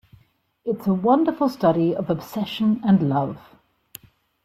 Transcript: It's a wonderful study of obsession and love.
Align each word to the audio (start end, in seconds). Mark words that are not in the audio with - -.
It's 0.65 0.87
a 0.87 0.95
wonderful 0.95 1.47
study 1.47 1.95
of 1.95 2.09
obsession 2.09 2.81
and 2.83 3.07
love. 3.07 3.37